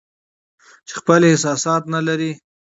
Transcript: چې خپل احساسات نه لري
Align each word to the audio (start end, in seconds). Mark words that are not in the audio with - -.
چې 0.87 0.93
خپل 0.99 1.19
احساسات 1.29 1.83
نه 1.93 1.99
لري 2.07 2.31